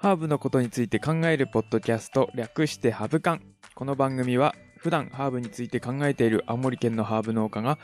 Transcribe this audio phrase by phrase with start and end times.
[0.00, 3.42] ハーブのことについて考えるポッドキャスト略してハブカン。
[3.74, 7.80] この番組は普段ハーブについて考えている青森県のハーブ農家が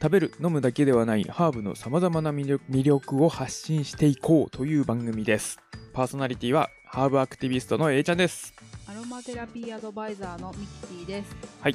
[0.00, 5.58] 食べる飲むだけではないハーブの様々な魅力魅力を発信していこうという番組です。
[5.92, 8.54] パーソナリティはハーブアクティビストの A ちゃんです。
[8.86, 11.36] アロマテラピーアドバイザーのミキティです。
[11.60, 11.74] はい。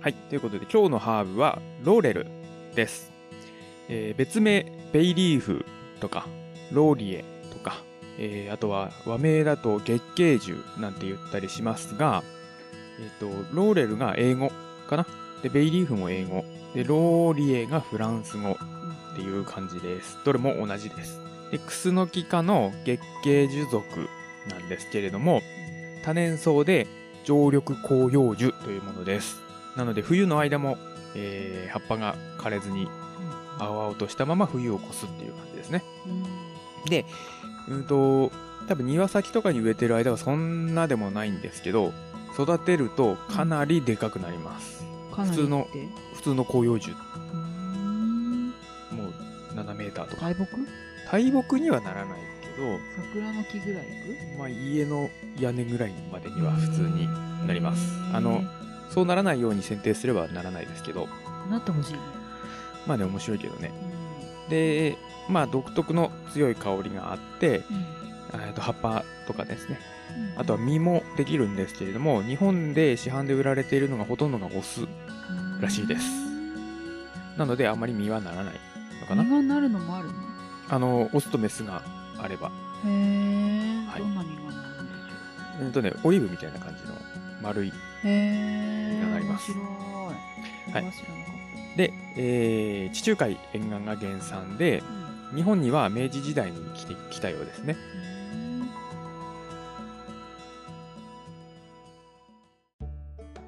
[0.00, 0.14] はい。
[0.14, 2.37] ということで今日のハーブはローレル
[2.74, 3.12] です、
[3.88, 5.64] えー別名ベイリーフ
[6.00, 6.26] とか
[6.72, 7.82] ローリエとか、
[8.18, 12.22] えーあとは和名だと月桂樹なんて言ったりしますが、
[13.00, 14.50] えっ、と、ローレルが英語
[14.88, 15.06] かな？
[15.42, 16.44] で、ベイリーフも英語。
[16.74, 18.52] で、ローリエがフランス語
[19.12, 20.18] っていう感じです。
[20.24, 21.20] どれも同じです。
[21.50, 24.08] で、クスノキ科の月桂樹属
[24.50, 25.42] なんですけれども、
[26.04, 26.86] 多年草で
[27.24, 29.40] 常緑広葉樹というものです。
[29.76, 30.76] なので、冬の間も、
[31.14, 32.88] えー葉っぱが枯れずに
[33.58, 35.82] 青々としたまま冬を越すっていう感じですね。
[36.06, 36.10] う
[36.86, 37.04] んで、
[37.68, 38.30] うんと、
[38.68, 41.92] 多分庭先とかに植えてる間はそんなでもないんですけど、
[42.34, 44.84] 育てるとかなりでかくなります。
[45.12, 45.66] 普通の
[46.14, 46.94] 普通の広葉樹、う
[47.36, 48.48] ん
[48.92, 50.22] もう7メーターとか。
[50.30, 50.46] 大木？
[51.10, 53.86] 大木にはならないけど、桜の木ぐらいい
[54.34, 54.38] く？
[54.38, 57.08] まあ家の屋根ぐらいまでには普通に
[57.46, 57.92] なります。
[58.14, 58.42] あの、
[58.90, 61.08] そうならないように剪定すればならないですけど、
[61.50, 61.98] なってほしいね。
[62.86, 63.70] まあね、面白いけどね。
[64.48, 64.96] うで、
[65.28, 67.64] まあ独特の強い香りがあって、ん
[68.34, 69.78] えっと葉っぱとかですね、
[70.34, 74.86] うんあとは実もできるんですけれども、日本で市販で売られているのがほとんどがオス。
[75.60, 76.04] らしいです
[77.36, 78.54] なのであまり実はならない
[79.00, 79.24] のかな。
[79.24, 80.14] 実がなるのもあるの？
[80.70, 81.82] あの、オスとメスが
[82.16, 82.52] あれば。
[82.84, 86.94] へえ、はいどんな実がなるんでしょうんとね、オリーブみたいな感じの
[87.42, 87.70] 丸い。
[87.70, 88.77] うへえ
[89.38, 89.62] ます面
[90.72, 94.82] 白いはいで、えー地中海沿岸が原産で、
[95.30, 97.76] た日本には明治時代に来てきたようですね。
[98.32, 98.68] うん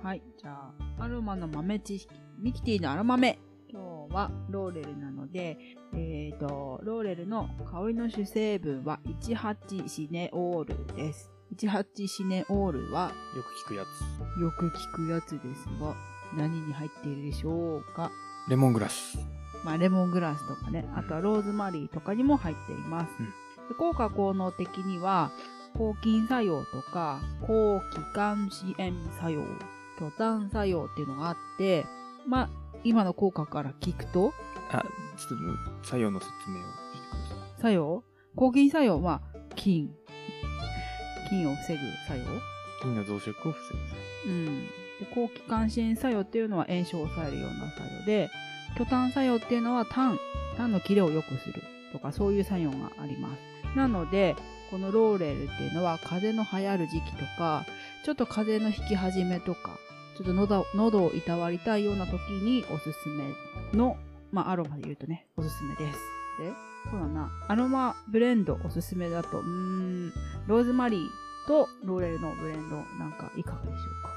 [0.03, 2.15] はい、じゃあ、アロマの豆知識。
[2.38, 3.38] ミキティのアロマ豆。
[3.69, 5.59] 今日はローレルなので、
[5.94, 11.31] えっ、と、ローレルの香りの主成分は18シネオールです。
[11.56, 14.41] 18シネオールはよく聞くやつ。
[14.41, 15.94] よく聞くやつですが、
[16.37, 18.11] 何に入っているでしょうか？
[18.49, 19.19] レモングラス。
[19.65, 23.10] まあ、レモングラスとかね、あとはローズマリーとかにも入っています。
[23.19, 23.27] うん
[23.69, 25.31] で効果効能的には、
[25.78, 29.44] 抗菌作用とか、抗気管支炎作用、
[29.99, 31.87] 巨炭作用っていうのがあって、
[32.27, 32.50] まあ、
[32.83, 34.33] 今の効果から聞くと、
[34.72, 34.83] あ、
[35.16, 35.39] ちょっ
[35.83, 37.62] と作用の説明をしてください。
[37.62, 38.03] 作用？
[38.34, 39.03] 抗菌作用？
[39.03, 39.22] は、
[39.55, 39.94] 菌。
[41.30, 42.24] 菌を防ぐ作用？
[42.82, 43.74] 菌の増殖を防
[44.24, 44.30] ぐ。
[44.30, 44.66] うん。
[44.66, 48.30] で抗気管支炎作用っていうのは炎症を抑えるような作用で、
[48.76, 50.18] 巨炭作用っていうのは炭、
[50.56, 53.76] 炭の切れを良くするとかそういう作用があります。
[53.76, 54.36] なので、
[54.70, 57.64] このローレルっていうのは風邪の流行る時期とか、
[58.04, 59.78] ちょっと風邪の引き始めとか、
[60.16, 63.24] ちょっと喉喉をいたわりたいような時におすすめ
[63.78, 63.97] の、
[64.32, 65.98] まあアロマで言うとね、おすすめです。
[66.41, 66.52] で、
[66.91, 70.12] そうだな、アロマブレンドおすすめだと、うーん、
[70.46, 71.08] ローズマリー
[71.46, 74.10] とローレルのブレンドなんかいかがでしょうか。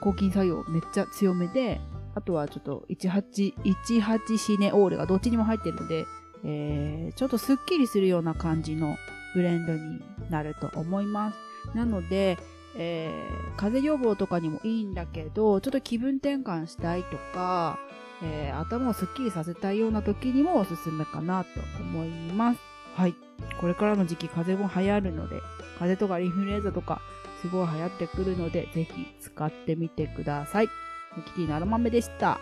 [0.00, 1.80] 抗菌作用めっちゃ強めで、
[2.14, 3.54] あとはちょっと18、
[4.00, 6.06] 18シネオールがどっちにも入ってるので、
[6.44, 8.96] えー、ちょっとスッキリするような感じの
[9.34, 10.00] ブレンドに
[10.30, 11.76] なると思います。
[11.76, 12.38] なので、
[12.76, 17.78] えー、風邪予防とかにもいいんだけど、ちょっと気分転換したいとか、
[18.22, 21.48] えー、頭をスッキリさせたいような時にもおすすめかなと
[21.80, 22.60] 思います。
[22.94, 23.14] はい。
[23.60, 25.40] これからの時期風邪も流行るので、
[25.78, 27.00] 風邪とかインフルエンザとか
[27.42, 30.68] すごい流行ってくるので、ぜひ使ってみてください。
[31.16, 32.40] ミキティのアロマメでした。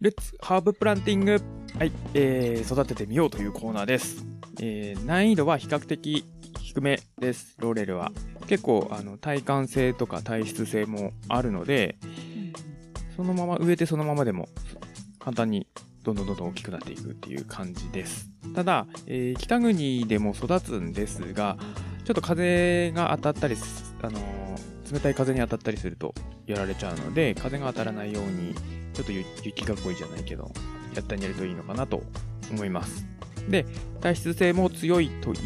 [0.00, 1.38] レッツハーブプランティング
[1.78, 4.24] はい、えー、育ててみようというコーナーです。
[4.58, 6.24] えー、難易度は比較的
[6.58, 8.10] 低めです、ローレルは。
[8.50, 11.94] 結構、あの、耐寒性とか体質性もあるので、
[13.14, 14.48] そのまま植えてそのままでも
[15.20, 15.68] 簡単に
[16.02, 18.28] どんどんどんどん大きくなっていくっていう感じです。
[18.52, 21.58] ただ、えー北国でも育つんですが、
[22.04, 23.54] ちょっと風が当たったり、
[24.02, 26.12] あのー冷たい風に当たったりすると
[26.48, 28.52] やられちゃうので、風が当たらないように、
[28.94, 30.50] ちょっと雪雪がっこいじゃないけど、
[30.96, 32.02] やったんやるといいのかなと
[32.50, 33.06] 思います。
[33.48, 33.64] で、
[34.00, 35.36] 体質性も強いとい、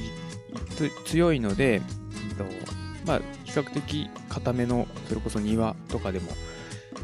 [1.04, 1.82] 強いので、
[2.30, 2.73] うんと
[3.06, 6.30] まあ、比較的固めの、それこそ庭とかでも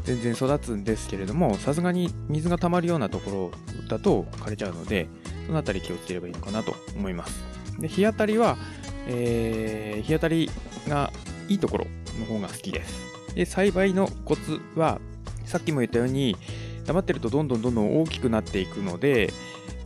[0.03, 5.07] 全然育つんですけれども、さすがに水が溜まるようなところだと枯れちゃうので、
[5.45, 7.43] そのあたり気をつければいいのかなと思います。
[7.79, 8.57] で、日当たりは、
[9.07, 10.49] えー日当たり
[10.87, 11.11] が
[11.47, 11.87] いいところ
[12.19, 13.11] の方が好きです。
[13.35, 14.99] で栽培のコツは
[15.45, 16.35] さっきも言ったように
[16.85, 19.31] 黙ってるとどんどんどんどん大きくなっていくので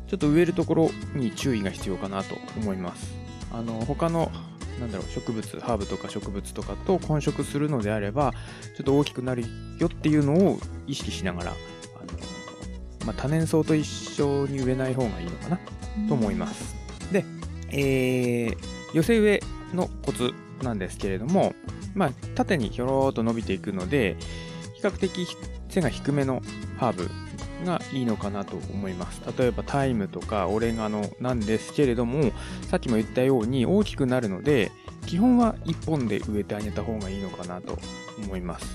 [0.08, 3.14] ちょっと植えるところに注意が必要かなと思います
[3.52, 4.32] あの他の
[4.80, 8.33] なんだろう植物ハーブとか植物とかと混植するのであれば
[8.75, 9.44] ちょっと大きくなる
[9.80, 11.57] よっていうのを意識しながらあの、
[13.06, 15.60] まあ、多年草と一緒に植えない方がいいのかな
[16.07, 16.75] と思います。
[17.12, 17.24] で、
[17.69, 18.57] えー、
[18.94, 21.54] 寄せ植えのコツなんですけれども、
[21.94, 24.18] まあ、縦にひょろーっと伸びていくので
[24.74, 25.27] 比較的
[25.69, 26.42] 背が低めの
[26.77, 27.10] ハーブ
[27.63, 29.22] がいいのかなと思います。
[29.38, 32.31] 例えばタイムとかオレガノなんですけれども
[32.69, 34.72] さっきも言ったように大きくなるので
[35.06, 37.78] 基本は1本で植えてあげた方がいいのかなと
[38.24, 38.66] 思います。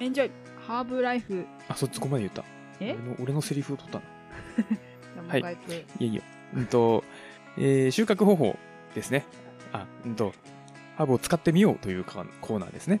[0.00, 0.30] エンジョイ
[0.66, 2.44] ハーブライフあそこまで言った。
[2.80, 2.94] え？
[2.94, 4.04] 俺の俺のセリフを取ったの。
[4.68, 5.74] じゃあもう一回言って。
[5.74, 6.22] いやいいよ
[6.54, 7.04] うんと、
[7.56, 8.58] えー収穫方法
[8.94, 9.24] ですね。
[9.72, 10.32] あうんと
[10.96, 13.00] ハーブを使ってみようというかコーナーですね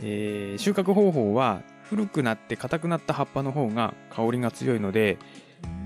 [0.00, 5.18] えー収穫方法は古くなって硬くなった葉っぱの方が香りが強いので、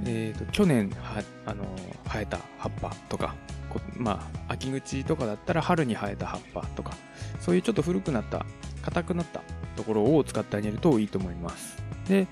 [0.05, 1.65] えーと去年はあの
[2.07, 3.35] 生えた葉っぱとか
[3.69, 6.95] こまあ秋口とかだったら春に生えた葉っぱとか
[7.41, 8.45] そういうちょっと古くなった
[8.83, 9.43] 硬くなった
[9.77, 11.83] ところを使ってあげるといいと思います。
[12.09, 12.27] で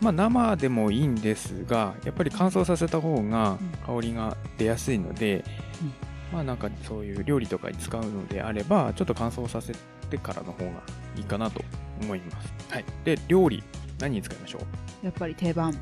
[0.00, 3.56] まあ生でもいいんですがやっぱり乾燥させた方が
[3.86, 5.44] 香りが出やすいので、
[5.80, 5.92] うん。
[6.32, 9.74] まあなんかそういう料理とかに使うのであればちょっと乾燥させ
[10.12, 10.70] てからの方が
[11.16, 11.62] いいかなと
[12.02, 12.52] 思います。
[12.70, 12.84] はい。
[13.04, 13.64] で、料理、
[13.98, 14.58] 何に使いましょ
[15.02, 15.06] う？
[15.06, 15.74] やっぱり定番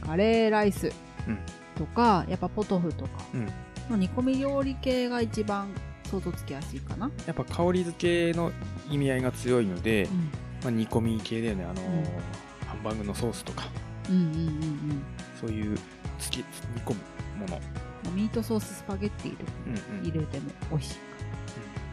[0.00, 0.90] カレーライス
[1.28, 1.38] うん
[1.76, 3.46] とか、やっぱポトフとかうん。
[3.88, 5.68] の煮込み料理系が一番
[6.10, 8.50] 想像つきやすいかな、やっぱ香り付けの
[8.90, 10.08] 意味合いが強いので、
[10.62, 11.64] まあ、煮込み系だよね。
[11.64, 12.04] あのーうん
[12.66, 13.68] ハンバーグのソースとか、
[14.10, 15.02] うん、うんうんうん
[15.40, 15.78] そういう
[16.18, 16.44] つき煮
[16.82, 17.56] 込むもの。
[17.56, 20.04] うんミートソーススパゲッティとかうんうん。
[20.08, 21.00] 入れても美味しいか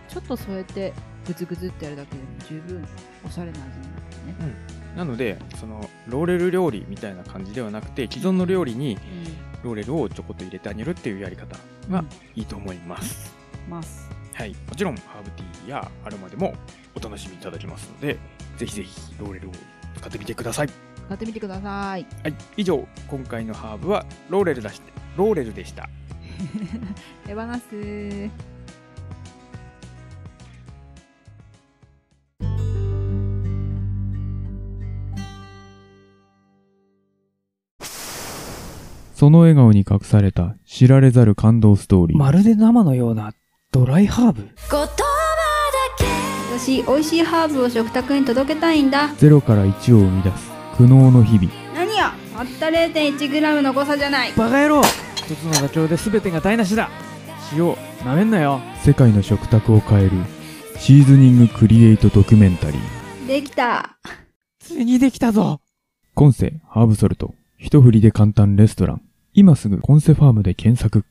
[0.10, 0.94] ちょっと添えて
[1.26, 2.86] グツグツってやるだけでも十分
[3.26, 4.56] おしゃれな味になるよね、
[4.96, 8.98] なので、その、ローレル料理みたいな感じではなくて、既存の料理に
[9.64, 11.92] ローレルをちょこっと入れてあげるっていうやり方うん。
[11.94, 12.06] が
[12.36, 13.34] いいと思います。
[13.70, 14.10] ます。
[14.34, 16.54] はい、もちろんハーブティーやアロマでも
[16.96, 18.18] お楽しみいただけますので、
[18.58, 19.52] ぜひぜひローレルを
[19.98, 20.68] 使ってみてください。
[20.68, 21.64] 使ってみてください。
[21.72, 22.06] はい、
[22.58, 24.82] 以上、今回のハーブはローレルだし
[25.18, 25.90] ローレルでした。
[27.26, 28.53] 手放す
[39.14, 42.18] その笑顔に隠された知られざる感動ストーリー。
[42.18, 43.34] まるで生のような
[43.72, 44.90] ドライハーブ言葉だ
[45.98, 46.06] け
[46.60, 51.50] 私美味しいハーブを食卓に届けたいんだゼロから1を生み出す苦悩の日々。
[51.76, 54.82] 何やたった 0.1g の誤差じゃないバカ野郎
[55.16, 56.90] 一つの妥協で全てが台無しだ
[57.56, 57.76] 塩
[58.06, 60.12] なめんなよ世界の食卓を変える
[60.80, 63.28] シーズニングクリエイトドキュメンタリー。
[63.28, 63.98] できた
[64.60, 65.62] ついにできたぞ
[66.14, 67.34] コンセハーブソルト。
[67.64, 69.02] 一振りで簡単レストラン。
[69.34, 71.06] 今すぐコンセファームで検索。